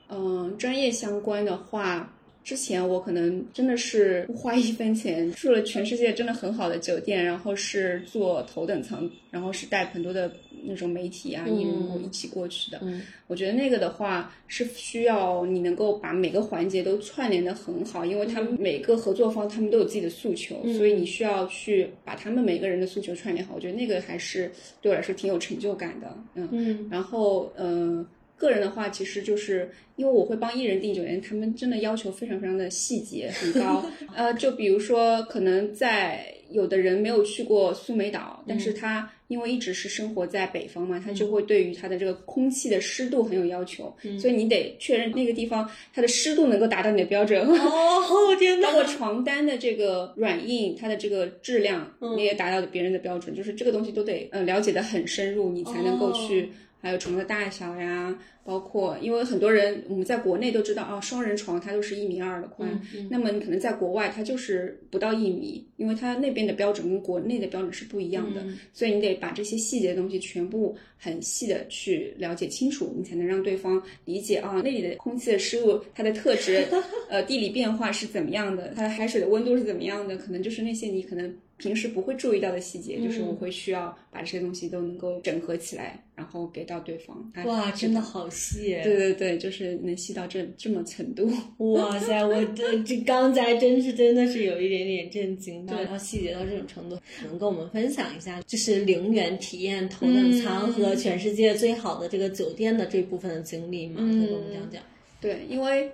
[0.09, 2.13] 嗯，专业相关的话。
[2.43, 10.31] 之前我可能真的是不花一分钱住了全世界真的很好的酒店，然后是坐头等舱，然后是带很多的
[10.63, 12.79] 那种媒体啊、艺人我一起过去的。
[12.81, 23.53] 嗯，我觉得那个的话是需要你能够把每个环节都串联的很好，因为他们每个合作方他们都有自己的诉求，所以你需要去把他们每个人的诉求串联好。
[23.55, 24.51] 我觉得那个还是
[24.81, 26.17] 对我来说挺有成就感的。
[26.35, 28.05] 嗯嗯，然后嗯。
[28.41, 33.85] 个人的话，其实就是因为我会帮艺人订酒店，他们真的要求非常非常的细节很高。
[34.15, 47.47] 呃，就比如说，可能在有的人没有去过苏梅岛，但是他因为一直是生活在北方嘛，他就会对于他的这个空气的湿度很有要求，所以你得确认那个地方它的湿度能够达到你的标准。
[47.47, 48.67] 哦， 天哪！
[48.67, 56.49] 包括床单的这个软硬，它的这个质量，你也达到别人的标准，就是这个东西都得呃了解的很深入，你才能够去。
[56.81, 62.69] 还有床的大小呀，包括因为很多人我们在国内都知道啊，双人床它都是一米二的宽，
[63.09, 68.41] 那么你可能在国外它就是不到一米，因为它那边的标准跟国内的标准是不一样的，
[68.73, 76.65] 所以你得把这些细节的东西全部很细的去了解清楚，你才能让对方理解啊，那里的空气的湿度它的特质，
[77.09, 81.31] 呃，地理变化是怎么样的，它的海水的温度是怎么样的，可能就是那些你可能。
[81.61, 87.31] 平时不会注意到的细节，就是我会需要把这些东西都能够整合起来，然后给到对方。
[87.45, 88.79] 哇，真的好细！
[88.83, 91.31] 对对对，就是能细到这这么程度。
[91.75, 103.97] 哇塞，我这这刚才真是真的是有一点点震惊，然后细节到这种程度，能跟我们分享一下，就是零元体验头等舱和全世界最好的这个酒店的这部分的经历吗？
[103.97, 104.81] 可以跟我们讲讲。
[105.21, 105.91] 对，因为。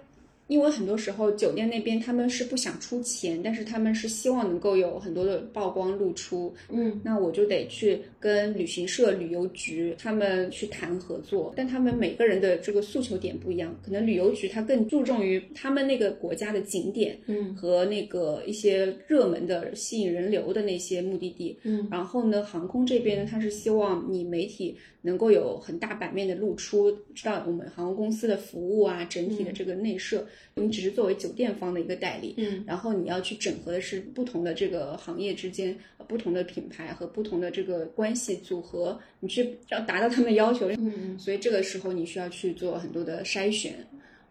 [0.48, 24.78] 因为很多时候酒店那边他们是不想出钱，但是他们是希望能够有很多的曝光露出，嗯，那我就得去跟旅行社、旅游局他们去谈合作，但他们每个人的这个诉求点不一样，可能旅游局他更注重于他们那个国家的景点，嗯，和那个一些热门的吸引人流的那些目的地，嗯，然后呢，航空这边呢，他是希望你媒体。
[25.04, 35.78] 能够有很大版面的露出，知道我们航空公司的服务啊，整体的这个内设，你只是作为酒店方的一个代理，嗯，然后你要去整合的是不同的这个行业之间
[36.08, 43.74] 不同的品牌和不同的这个关系组合，你去要达到他们的要求，嗯嗯，所以这个时候你需要去做很多的筛选。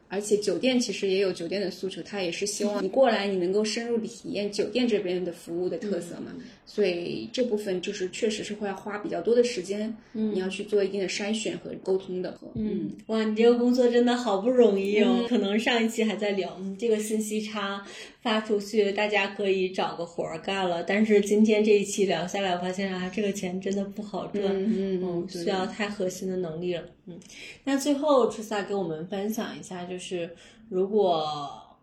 [0.08, 6.32] 而且酒店其实也有酒店的诉求，他也是希望你过来，你能够深入的体验酒店这边的服务的特色嘛。
[6.64, 12.38] 所以这部分就是确实是会要花比较多的时间，你要去做一定的筛选和沟通的。
[12.54, 15.24] 嗯，哇，你这个工作真的好不容易哦。
[15.28, 17.84] 可能上一期还在聊，嗯，这个信息差
[18.26, 20.82] 发出去，大家可以找个活儿干了。
[20.82, 26.82] 但是今天这一期聊下来，我发现啊，这个钱真的不好赚，嗯嗯，需要太核心的能力了。
[27.06, 27.16] 嗯，
[27.62, 30.28] 那最后 Trisa 给我们分享一下，就是
[30.68, 31.24] 如果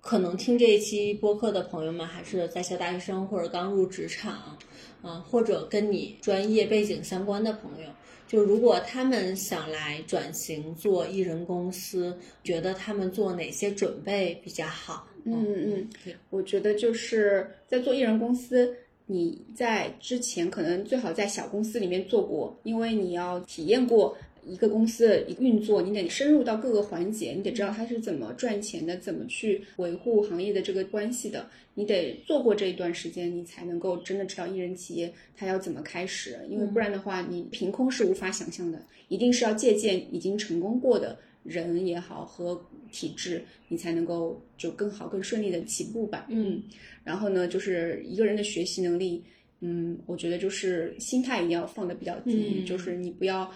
[0.01, 4.57] 可能听这一期播客的朋友们还是在校大学生或者刚入职场，
[5.01, 7.87] 啊，或者跟你专业背景相关的朋友，
[8.27, 15.07] 就如果他们想来转型做艺人公司，觉得他们做哪些准备比较好？
[15.25, 24.17] 嗯嗯，我觉得就是在做艺人公司，你在之前可能最好在小公司里面做过，因为你要体验过。
[24.45, 31.47] 一个公司的运作，你得深入到各个环节，你得知道它是怎么赚钱的，怎么去维护行业的这个关系的。
[31.75, 36.37] 你得做过这一段时间，你才能够真的知道艺人企业它要怎么开始。
[36.49, 42.59] 因为不然的话，你凭空是无法想象的，一定是要借鉴已经成功过的人也好和
[42.91, 46.27] 体制，你才能够就更好、更顺利的起步吧。
[46.29, 46.63] 嗯，
[47.03, 49.23] 然后呢，就是一个人的学习能力，
[49.61, 53.51] 嗯，我觉得就是心态一定要放的比较低，就是你不要。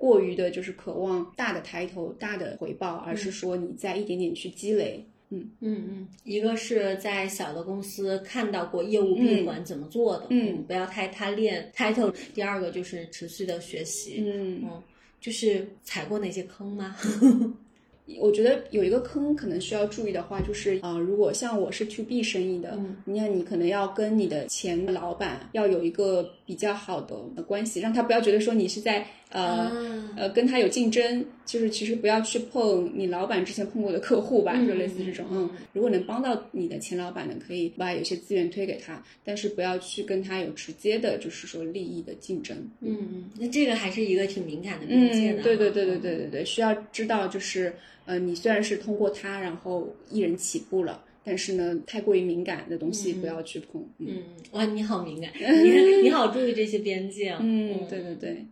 [0.00, 5.04] 过于的就是渴望大的抬头、大的回报，而是说你在一点点去积累。
[5.30, 12.14] 嗯嗯嗯，一个是在小的公司看到过业务闭环怎么做的，嗯，不要太贪恋 title。
[12.32, 14.82] 第二个就是持续的学习，嗯嗯，
[15.20, 16.96] 就是踩过哪些坑吗？
[18.20, 29.70] 我觉得有一个坑可能需要注意的话，就是啊，如果像我是 to B 生意的，你看你可能要跟你的前老板要有一个比较好的关系，让他不要觉得说你是在呃
[30.16, 35.26] 呃跟他有竞争，就是其实不要去碰你老板之前碰过的客户吧，就类似这种。
[35.30, 42.56] 嗯，如果能帮到你的前老板呢，可以把有些资源推给他，但是不要去跟他有直接的，就是说利益的竞争。
[42.80, 45.42] 嗯，那这个还是一个挺敏感的边界的。
[45.42, 47.74] 对对对对对对对，需要知道就是，
[48.06, 51.04] 呃，你虽然是通过他，然后一人起步了。
[51.28, 53.86] 但是呢，太过于敏感的东西不要去碰。
[53.98, 54.22] 嗯，
[54.52, 55.30] 哇，你好敏感，
[55.62, 57.36] 你你好注意这些边界。
[57.38, 58.46] 嗯，对对对，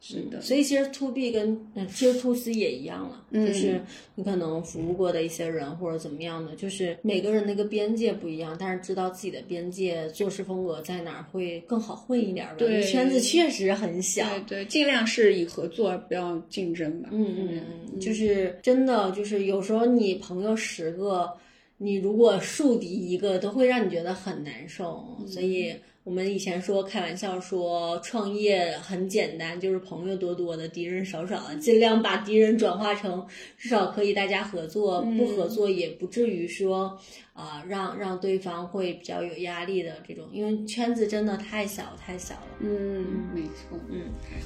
[0.00, 0.40] 是的。
[0.40, 3.80] 所以其实 to B 跟嗯，其实 to C 也一样了，就是
[4.16, 12.54] 你可能服务过的一些人或者怎么样的，就是每个人那个边界不一样，但是知道自己的边界、做事风格在哪儿会更好混一点吧。
[12.58, 14.26] 对，圈子确实很小。
[14.48, 17.10] 对，尽量是以合作，不要竞争吧。
[17.12, 17.60] 嗯嗯
[17.92, 21.30] 嗯，就是真的，就是有时候你朋友十个。
[21.78, 25.04] 你如果树敌一个，都会让你觉得很难受。
[25.26, 25.74] 所以
[26.04, 33.26] 我们以前说开玩笑说，创业很简单，就是朋友多多的，敌人少少的，尽量把敌人转化成
[33.58, 36.98] 至少可以大家合作，不合作也不至于说。
[37.36, 42.40] 啊，让让对方会比较有压力的这种，因为圈子真的太小太小了。
[42.60, 43.78] 嗯，没错。
[43.90, 44.00] 嗯，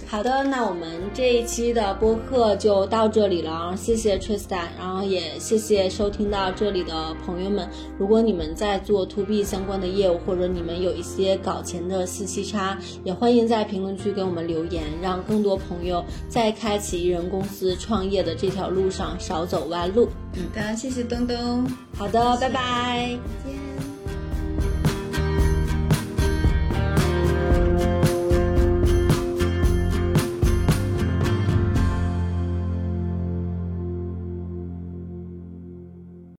[0.09, 7.69] 好的，那我们这一期的播客就到这里了，谢谢 Tristan，然后也谢谢收听到这里的朋友们。
[7.97, 20.09] 如果你们在做 To B 相关的业务，或者你们有一些搞钱的信息差，也欢迎在评论区给我们留言，让更多朋友在开启一人公司创业的这条路上少走弯路。
[20.35, 21.67] 嗯，大家谢谢东东。
[21.97, 23.19] 好的，拜拜。